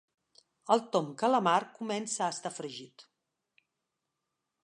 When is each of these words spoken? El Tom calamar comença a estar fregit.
El 0.75 0.79
Tom 0.95 1.11
calamar 1.23 1.57
comença 1.75 2.25
a 2.27 2.31
estar 2.37 2.53
fregit. 2.57 3.07